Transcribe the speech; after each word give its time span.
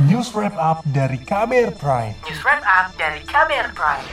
News 0.00 0.32
Wrap 0.32 0.56
Up 0.56 0.80
dari 0.88 1.20
KBR 1.20 1.76
Prime. 1.76 2.16
News 2.24 2.40
Wrap 2.40 2.64
Up 2.64 2.96
dari 2.96 3.20
KBR 3.28 3.76
Prime. 3.76 4.06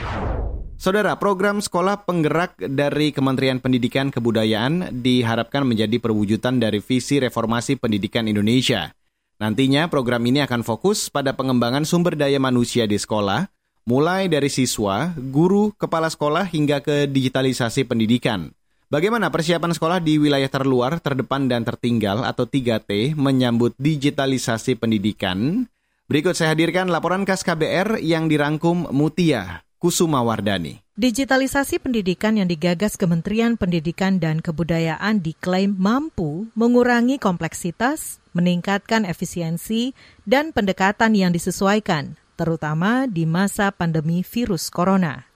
Saudara, 0.76 1.16
program 1.16 1.64
sekolah 1.64 2.04
penggerak 2.04 2.52
dari 2.60 3.16
Kementerian 3.16 3.64
Pendidikan 3.64 4.12
Kebudayaan 4.12 5.00
diharapkan 5.00 5.64
menjadi 5.64 5.96
perwujudan 5.96 6.60
dari 6.60 6.84
visi 6.84 7.16
reformasi 7.16 7.80
pendidikan 7.80 8.28
Indonesia. 8.28 8.92
Nantinya 9.40 9.88
program 9.88 10.20
ini 10.28 10.44
akan 10.44 10.60
fokus 10.68 11.08
pada 11.08 11.32
pengembangan 11.32 11.88
sumber 11.88 12.12
daya 12.12 12.36
manusia 12.36 12.84
di 12.84 13.00
sekolah, 13.00 13.48
mulai 13.88 14.28
dari 14.28 14.52
siswa, 14.52 15.16
guru, 15.16 15.72
kepala 15.80 16.12
sekolah 16.12 16.44
hingga 16.44 16.84
ke 16.84 17.08
digitalisasi 17.08 17.88
pendidikan. 17.88 18.52
Bagaimana 18.90 19.30
persiapan 19.30 19.70
sekolah 19.70 20.02
di 20.02 20.18
wilayah 20.18 20.50
terluar, 20.50 20.98
terdepan, 20.98 21.46
dan 21.46 21.62
tertinggal 21.62 22.26
atau 22.26 22.42
3T 22.42 23.14
menyambut 23.14 23.70
digitalisasi 23.78 24.74
pendidikan? 24.74 25.70
Berikut 26.10 26.34
saya 26.34 26.58
hadirkan 26.58 26.90
laporan 26.90 27.22
khas 27.22 27.46
KBR 27.46 28.02
yang 28.02 28.26
dirangkum 28.26 28.90
Mutia 28.90 29.62
Kusuma 29.78 30.26
Wardani. 30.26 30.82
Digitalisasi 30.98 31.78
pendidikan 31.78 32.34
yang 32.34 32.50
digagas 32.50 32.98
Kementerian 32.98 33.54
Pendidikan 33.54 34.18
dan 34.18 34.42
Kebudayaan 34.42 35.22
diklaim 35.22 35.78
mampu 35.78 36.50
mengurangi 36.58 37.22
kompleksitas, 37.22 38.18
meningkatkan 38.34 39.06
efisiensi, 39.06 39.94
dan 40.26 40.50
pendekatan 40.50 41.14
yang 41.14 41.30
disesuaikan, 41.30 42.18
terutama 42.34 43.06
di 43.06 43.22
masa 43.22 43.70
pandemi 43.70 44.26
virus 44.26 44.66
corona. 44.66 45.29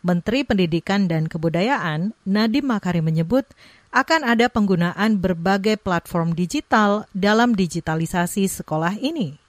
Menteri 0.00 0.48
Pendidikan 0.48 1.04
dan 1.04 1.28
Kebudayaan 1.28 2.16
Nadiem 2.24 2.64
Makarim 2.64 3.04
menyebut 3.04 3.44
akan 3.92 4.24
ada 4.24 4.48
penggunaan 4.48 5.20
berbagai 5.20 5.76
platform 5.76 6.32
digital 6.32 7.04
dalam 7.12 7.52
digitalisasi 7.52 8.48
sekolah 8.48 8.96
ini 8.96 9.40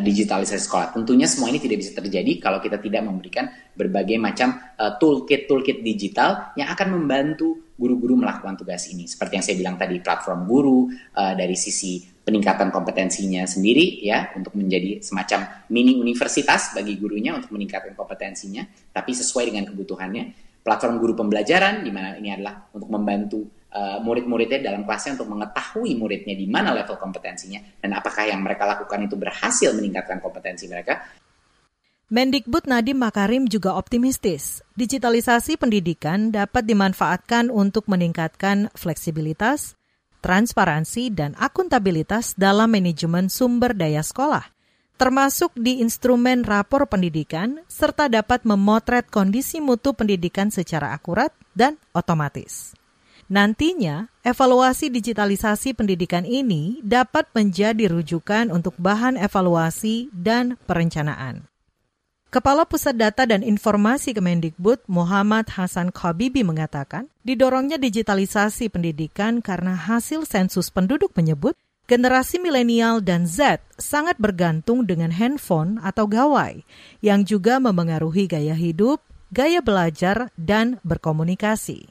digitalisasi 0.00 0.64
sekolah. 0.64 0.88
Tentunya 0.96 1.28
semua 1.28 1.52
ini 1.52 1.60
tidak 1.60 1.84
bisa 1.84 1.92
terjadi 1.92 2.40
kalau 2.40 2.58
kita 2.58 2.80
tidak 2.80 3.04
memberikan 3.04 3.52
berbagai 3.76 4.16
macam 4.16 4.56
uh, 4.80 4.96
toolkit 4.96 5.44
toolkit 5.44 5.84
digital 5.84 6.56
yang 6.56 6.72
akan 6.72 6.96
membantu 6.96 7.74
guru-guru 7.76 8.16
melakukan 8.16 8.56
tugas 8.60 8.88
ini. 8.88 9.04
Seperti 9.08 9.40
yang 9.40 9.44
saya 9.44 9.56
bilang 9.56 9.76
tadi, 9.76 10.00
platform 10.00 10.48
guru 10.48 10.88
uh, 10.88 11.34
dari 11.36 11.56
sisi 11.56 12.00
peningkatan 12.24 12.68
kompetensinya 12.70 13.48
sendiri 13.48 14.04
ya 14.04 14.30
untuk 14.36 14.54
menjadi 14.54 15.00
semacam 15.00 15.66
mini 15.72 15.96
universitas 15.96 16.76
bagi 16.76 17.00
gurunya 17.00 17.34
untuk 17.34 17.56
meningkatkan 17.56 17.96
kompetensinya 17.96 18.66
tapi 18.92 19.16
sesuai 19.16 19.50
dengan 19.50 19.64
kebutuhannya. 19.68 20.48
Platform 20.60 21.00
guru 21.00 21.16
pembelajaran 21.16 21.80
di 21.80 21.88
mana 21.88 22.20
ini 22.20 22.36
adalah 22.36 22.68
untuk 22.76 22.92
membantu 22.92 23.40
uh, 23.72 23.98
murid-muridnya 24.04 24.60
dalam 24.60 24.84
kelasnya 24.84 25.16
untuk 25.16 25.32
mengetahui 25.32 25.96
muridnya 25.96 26.36
di 26.36 26.44
mana 26.44 26.76
level 26.76 27.00
kompetensinya 27.00 27.64
dan 27.80 27.96
apakah 27.96 28.28
yang 28.28 28.44
mereka 28.44 28.68
lakukan 28.68 29.00
itu 29.08 29.16
berhasil 29.16 29.72
meningkatkan 29.72 30.20
kompetensi 30.20 30.68
mereka. 30.68 31.00
Mendikbud 32.10 32.66
Nadiem 32.66 32.98
Makarim 32.98 33.46
juga 33.46 33.78
optimistis, 33.78 34.66
digitalisasi 34.74 35.54
pendidikan 35.54 36.34
dapat 36.34 36.66
dimanfaatkan 36.66 37.54
untuk 37.54 37.86
meningkatkan 37.86 38.66
fleksibilitas, 38.74 39.78
transparansi, 40.22 41.10
dan 41.10 41.34
akuntabilitas 41.36 42.38
dalam 42.38 42.70
manajemen 42.70 43.26
sumber 43.26 43.74
daya 43.74 44.00
sekolah, 44.00 44.52
termasuk 44.94 45.50
di 45.58 45.82
instrumen 45.82 46.46
rapor 46.46 46.86
pendidikan, 46.86 47.64
serta 47.66 48.06
dapat 48.06 48.46
memotret 48.46 49.10
kondisi 49.10 49.58
mutu 49.58 49.96
pendidikan 49.96 50.54
secara 50.54 50.94
akurat 50.94 51.34
dan 51.58 51.80
otomatis. 51.90 52.78
Nantinya, 53.30 54.10
evaluasi 54.22 54.90
digitalisasi 54.90 55.74
pendidikan 55.74 56.26
ini 56.26 56.82
dapat 56.82 57.26
menjadi 57.34 57.90
rujukan 57.90 58.50
untuk 58.54 58.74
bahan 58.78 59.18
evaluasi 59.18 60.10
dan 60.14 60.58
perencanaan. 60.66 61.49
Kepala 62.30 62.62
Pusat 62.62 62.94
Data 62.94 63.22
dan 63.26 63.42
Informasi 63.42 64.14
Kemendikbud 64.14 64.86
Muhammad 64.86 65.50
Hasan 65.50 65.90
Khabibi 65.90 66.46
mengatakan, 66.46 67.10
didorongnya 67.26 67.74
digitalisasi 67.74 68.70
pendidikan 68.70 69.42
karena 69.42 69.74
hasil 69.74 70.30
sensus 70.30 70.70
penduduk 70.70 71.10
menyebut 71.18 71.58
generasi 71.90 72.38
milenial 72.38 73.02
dan 73.02 73.26
Z 73.26 73.58
sangat 73.82 74.14
bergantung 74.22 74.86
dengan 74.86 75.10
handphone 75.10 75.82
atau 75.82 76.06
gawai, 76.06 76.62
yang 77.02 77.26
juga 77.26 77.58
memengaruhi 77.58 78.30
gaya 78.30 78.54
hidup, 78.54 79.02
gaya 79.34 79.58
belajar, 79.58 80.30
dan 80.38 80.78
berkomunikasi. 80.86 81.90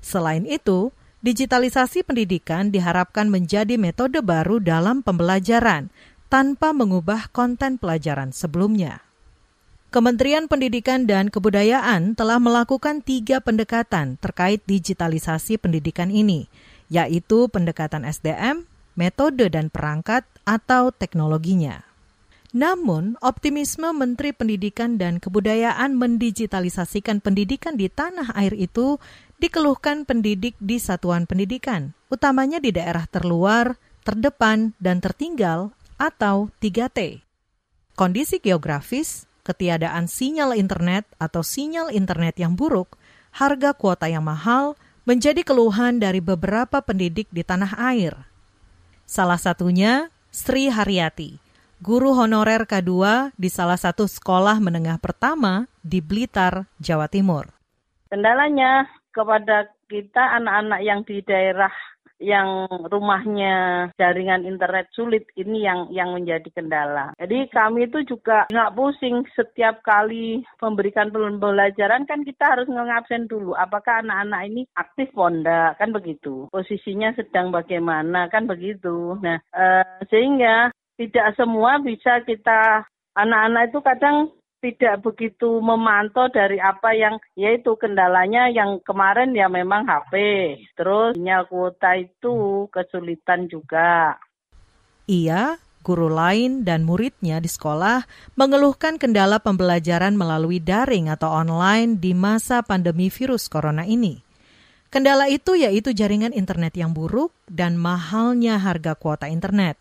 Selain 0.00 0.48
itu, 0.48 0.88
digitalisasi 1.20 2.00
pendidikan 2.08 2.72
diharapkan 2.72 3.28
menjadi 3.28 3.76
metode 3.76 4.24
baru 4.24 4.56
dalam 4.56 5.04
pembelajaran 5.04 5.92
tanpa 6.32 6.72
mengubah 6.72 7.28
konten 7.28 7.76
pelajaran 7.76 8.32
sebelumnya. 8.32 9.09
Kementerian 9.90 10.46
Pendidikan 10.46 11.02
dan 11.02 11.34
Kebudayaan 11.34 12.14
telah 12.14 12.38
melakukan 12.38 13.02
tiga 13.02 13.42
pendekatan 13.42 14.22
terkait 14.22 14.62
digitalisasi 14.62 15.58
pendidikan 15.58 16.14
ini, 16.14 16.46
yaitu 16.86 17.50
pendekatan 17.50 18.06
SDM, 18.06 18.70
metode 18.94 19.50
dan 19.50 19.66
perangkat, 19.66 20.22
atau 20.46 20.94
teknologinya. 20.94 21.82
Namun, 22.54 23.18
optimisme 23.18 23.90
Menteri 23.90 24.30
Pendidikan 24.30 24.94
dan 24.94 25.18
Kebudayaan 25.18 25.98
mendigitalisasikan 25.98 27.18
pendidikan 27.18 27.74
di 27.74 27.90
tanah 27.90 28.30
air 28.38 28.54
itu 28.54 29.02
dikeluhkan 29.42 30.06
pendidik 30.06 30.54
di 30.62 30.78
satuan 30.78 31.26
pendidikan, 31.26 31.98
utamanya 32.14 32.62
di 32.62 32.70
daerah 32.70 33.10
terluar, 33.10 33.74
terdepan, 34.06 34.70
dan 34.78 35.02
tertinggal 35.02 35.74
atau 35.98 36.46
3T. 36.62 37.26
Kondisi 37.98 38.38
geografis, 38.38 39.29
ketiadaan 39.42 40.06
sinyal 40.06 40.56
internet 40.56 41.08
atau 41.16 41.40
sinyal 41.44 41.92
internet 41.92 42.36
yang 42.36 42.56
buruk, 42.56 42.96
harga 43.34 43.74
kuota 43.74 44.06
yang 44.10 44.26
mahal 44.26 44.74
menjadi 45.08 45.42
keluhan 45.42 45.98
dari 45.98 46.22
beberapa 46.22 46.78
pendidik 46.84 47.26
di 47.32 47.42
tanah 47.42 47.74
air. 47.80 48.14
Salah 49.08 49.40
satunya 49.40 50.12
Sri 50.30 50.70
Haryati, 50.70 51.42
guru 51.82 52.14
honorer 52.14 52.62
K2 52.68 52.92
di 53.34 53.50
salah 53.50 53.80
satu 53.80 54.06
sekolah 54.06 54.62
menengah 54.62 55.02
pertama 55.02 55.66
di 55.82 55.98
Blitar, 55.98 56.70
Jawa 56.78 57.10
Timur. 57.10 57.50
Kendalanya 58.12 58.86
kepada 59.10 59.66
kita 59.90 60.38
anak-anak 60.38 60.80
yang 60.86 61.02
di 61.02 61.18
daerah 61.26 61.74
yang 62.20 62.68
rumahnya 62.86 63.88
jaringan 63.96 64.44
internet 64.44 64.92
sulit 64.92 65.24
ini 65.34 65.64
yang 65.64 65.88
yang 65.88 66.12
menjadi 66.12 66.46
kendala. 66.52 67.16
Jadi 67.16 67.48
kami 67.48 67.88
itu 67.88 68.04
juga 68.04 68.46
nggak 68.52 68.74
pusing 68.76 69.24
setiap 69.32 69.80
kali 69.80 70.44
memberikan 70.60 71.08
pembelajaran 71.08 72.04
kan 72.04 72.20
kita 72.22 72.54
harus 72.54 72.68
ngabsen 72.68 73.26
dulu 73.26 73.56
apakah 73.56 74.04
anak-anak 74.04 74.42
ini 74.52 74.62
aktif 74.76 75.08
ponda 75.16 75.74
kan 75.80 75.90
begitu. 75.90 76.46
Posisinya 76.52 77.16
sedang 77.16 77.50
bagaimana 77.50 78.28
kan 78.28 78.44
begitu. 78.44 79.16
Nah 79.24 79.40
eh, 79.56 80.04
sehingga 80.12 80.68
tidak 81.00 81.32
semua 81.40 81.80
bisa 81.80 82.20
kita 82.28 82.84
anak-anak 83.16 83.72
itu 83.72 83.78
kadang 83.80 84.16
tidak 84.60 85.00
begitu 85.00 85.58
memantau 85.58 86.28
dari 86.28 86.60
apa 86.60 86.92
yang 86.92 87.16
yaitu 87.34 87.74
kendalanya 87.80 88.52
yang 88.52 88.78
kemarin 88.84 89.32
ya 89.32 89.48
memang 89.48 89.88
HP. 89.88 90.14
Terus 90.76 91.16
sinyal 91.16 91.48
kuota 91.48 91.96
itu 91.96 92.68
kesulitan 92.68 93.48
juga. 93.48 94.20
Ia, 95.08 95.58
guru 95.80 96.12
lain 96.12 96.62
dan 96.62 96.84
muridnya 96.84 97.40
di 97.40 97.48
sekolah 97.48 98.04
mengeluhkan 98.36 99.00
kendala 99.00 99.40
pembelajaran 99.40 100.14
melalui 100.14 100.60
daring 100.60 101.08
atau 101.08 101.32
online 101.32 101.96
di 101.96 102.12
masa 102.12 102.60
pandemi 102.60 103.08
virus 103.08 103.48
corona 103.48 103.88
ini. 103.88 104.20
Kendala 104.90 105.30
itu 105.30 105.54
yaitu 105.54 105.94
jaringan 105.94 106.34
internet 106.34 106.74
yang 106.74 106.90
buruk 106.90 107.30
dan 107.46 107.78
mahalnya 107.78 108.58
harga 108.58 108.98
kuota 108.98 109.30
internet. 109.30 109.78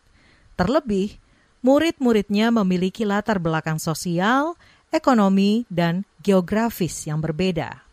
Terlebih, 0.54 1.18
murid-muridnya 1.66 2.54
memiliki 2.54 3.10
latar 3.10 3.42
belakang 3.42 3.82
sosial, 3.82 4.54
ekonomi, 4.90 5.64
dan 5.70 6.06
geografis 6.22 7.08
yang 7.08 7.22
berbeda. 7.22 7.90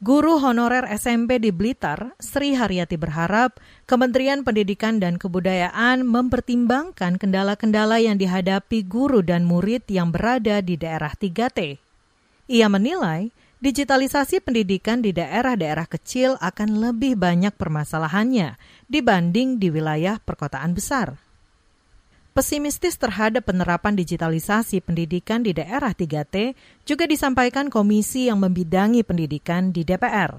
Guru 0.00 0.40
honorer 0.40 0.88
SMP 0.96 1.36
di 1.36 1.52
Blitar, 1.52 2.16
Sri 2.16 2.56
Haryati 2.56 2.96
berharap 2.96 3.60
Kementerian 3.84 4.40
Pendidikan 4.40 4.96
dan 4.96 5.20
Kebudayaan 5.20 6.08
mempertimbangkan 6.08 7.20
kendala-kendala 7.20 8.00
yang 8.00 8.16
dihadapi 8.16 8.80
guru 8.88 9.20
dan 9.20 9.44
murid 9.44 9.84
yang 9.92 10.08
berada 10.08 10.64
di 10.64 10.80
daerah 10.80 11.12
3T. 11.12 11.76
Ia 12.48 12.66
menilai 12.72 13.28
digitalisasi 13.60 14.40
pendidikan 14.40 15.04
di 15.04 15.12
daerah-daerah 15.12 15.84
kecil 15.84 16.40
akan 16.40 16.80
lebih 16.80 17.20
banyak 17.20 17.52
permasalahannya 17.60 18.56
dibanding 18.88 19.60
di 19.60 19.68
wilayah 19.68 20.16
perkotaan 20.16 20.72
besar. 20.72 21.20
Pesimistis 22.30 22.94
terhadap 22.94 23.50
penerapan 23.50 23.98
digitalisasi 23.98 24.86
pendidikan 24.86 25.42
di 25.42 25.50
daerah 25.50 25.90
3T 25.90 26.54
juga 26.86 27.10
disampaikan 27.10 27.66
komisi 27.66 28.30
yang 28.30 28.38
membidangi 28.38 29.02
pendidikan 29.02 29.74
di 29.74 29.82
DPR. 29.82 30.38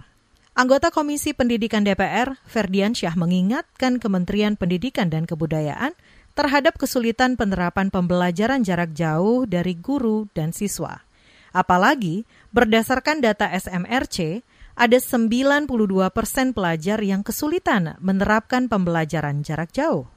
Anggota 0.55 0.88
Komisi 0.88 1.35
Pendidikan 1.35 1.83
DPR, 1.83 2.39
Ferdian 2.47 2.95
Syah 2.95 3.15
mengingatkan 3.19 3.99
Kementerian 3.99 4.55
Pendidikan 4.55 5.11
dan 5.11 5.27
Kebudayaan 5.27 5.91
terhadap 6.31 6.79
kesulitan 6.79 7.35
penerapan 7.35 7.91
pembelajaran 7.91 8.63
jarak 8.63 8.95
jauh 8.95 9.43
dari 9.43 9.75
guru 9.75 10.31
dan 10.31 10.55
siswa. 10.55 11.03
Apalagi 11.51 12.23
berdasarkan 12.55 13.19
data 13.19 13.51
SMRC, 13.51 14.47
ada 14.79 14.95
92 14.95 15.67
persen 16.15 16.55
pelajar 16.55 17.03
yang 17.03 17.19
kesulitan 17.19 17.99
menerapkan 17.99 18.71
pembelajaran 18.71 19.43
jarak 19.43 19.75
jauh. 19.75 20.07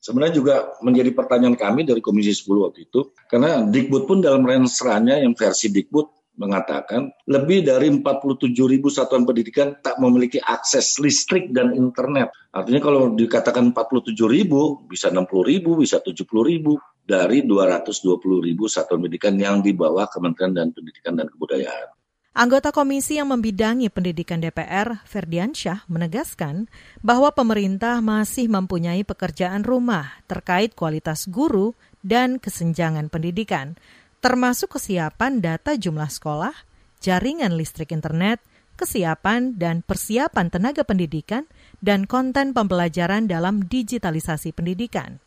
Sebenarnya 0.00 0.34
juga 0.40 0.54
menjadi 0.80 1.12
pertanyaan 1.12 1.60
kami 1.60 1.84
dari 1.84 2.00
Komisi 2.00 2.32
10 2.32 2.64
waktu 2.64 2.88
itu, 2.88 3.12
karena 3.28 3.60
Dikbud 3.68 4.08
pun 4.08 4.24
dalam 4.24 4.48
renseranya 4.48 5.20
yang 5.20 5.36
versi 5.36 5.68
Dikbud 5.68 6.20
mengatakan 6.40 7.12
lebih 7.28 7.68
dari 7.68 7.92
47 7.92 8.48
ribu 8.64 8.88
satuan 8.88 9.28
pendidikan 9.28 9.76
tak 9.84 10.00
memiliki 10.00 10.40
akses 10.40 10.96
listrik 10.96 11.52
dan 11.52 11.76
internet. 11.76 12.32
Artinya 12.56 12.80
kalau 12.80 13.12
dikatakan 13.12 13.76
47 13.76 14.16
ribu, 14.24 14.88
bisa 14.88 15.12
60 15.12 15.28
ribu, 15.44 15.76
bisa 15.76 16.00
70 16.00 16.24
ribu 16.40 16.80
dari 17.04 17.44
220 17.44 18.40
ribu 18.40 18.64
satuan 18.72 19.04
pendidikan 19.04 19.36
yang 19.36 19.60
di 19.60 19.76
bawah 19.76 20.08
Kementerian 20.08 20.56
dan 20.56 20.72
Pendidikan 20.72 21.12
dan 21.20 21.28
Kebudayaan. 21.28 21.99
Anggota 22.30 22.70
komisi 22.70 23.18
yang 23.18 23.34
membidangi 23.34 23.90
pendidikan 23.90 24.38
DPR, 24.38 25.02
Ferdiansyah, 25.02 25.90
menegaskan 25.90 26.70
bahwa 27.02 27.34
pemerintah 27.34 27.98
masih 27.98 28.46
mempunyai 28.46 29.02
pekerjaan 29.02 29.66
rumah 29.66 30.22
terkait 30.30 30.78
kualitas 30.78 31.26
guru 31.26 31.74
dan 32.06 32.38
kesenjangan 32.38 33.10
pendidikan, 33.10 33.74
termasuk 34.22 34.78
kesiapan 34.78 35.42
data 35.42 35.74
jumlah 35.74 36.06
sekolah, 36.06 36.54
jaringan 37.02 37.58
listrik 37.58 37.90
internet, 37.90 38.38
kesiapan 38.78 39.58
dan 39.58 39.82
persiapan 39.82 40.54
tenaga 40.54 40.86
pendidikan, 40.86 41.50
dan 41.82 42.06
konten 42.06 42.54
pembelajaran 42.54 43.26
dalam 43.26 43.66
digitalisasi 43.66 44.54
pendidikan. 44.54 45.18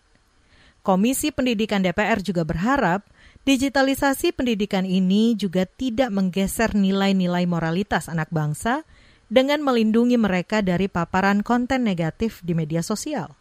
Komisi 0.84 1.32
Pendidikan 1.36 1.80
DPR 1.80 2.20
juga 2.20 2.44
berharap 2.44 3.08
Digitalisasi 3.44 4.32
pendidikan 4.32 4.88
ini 4.88 5.36
juga 5.36 5.68
tidak 5.68 6.16
menggeser 6.16 6.72
nilai-nilai 6.80 7.44
moralitas 7.44 8.08
anak 8.08 8.32
bangsa 8.32 8.88
dengan 9.28 9.60
melindungi 9.60 10.16
mereka 10.16 10.64
dari 10.64 10.88
paparan 10.88 11.44
konten 11.44 11.84
negatif 11.84 12.40
di 12.40 12.56
media 12.56 12.80
sosial. 12.80 13.36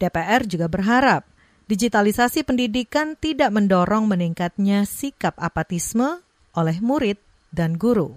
DPR 0.00 0.48
juga 0.48 0.72
berharap 0.72 1.28
digitalisasi 1.68 2.48
pendidikan 2.48 3.20
tidak 3.20 3.52
mendorong 3.52 4.08
meningkatnya 4.08 4.88
sikap 4.88 5.36
apatisme 5.36 6.24
oleh 6.56 6.80
murid 6.80 7.20
dan 7.52 7.76
guru. 7.76 8.16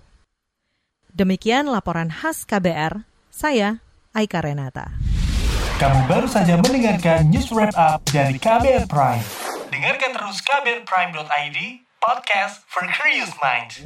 Demikian 1.11 1.67
laporan 1.67 2.07
khas 2.07 2.47
KBR, 2.47 3.03
saya 3.27 3.83
Aika 4.15 4.39
Renata. 4.39 4.95
Kamu 5.75 6.07
baru 6.07 6.27
saja 6.31 6.55
mendengarkan 6.55 7.27
news 7.27 7.51
wrap 7.51 7.75
up 7.75 7.99
dari 8.07 8.39
KBR 8.39 8.87
Prime. 8.87 9.46
Dengarkan 9.77 10.09
terus 10.09 10.41
kbrprime.id, 10.41 11.57
podcast 12.01 12.65
for 12.65 12.81
curious 12.89 13.29
minds. 13.37 13.85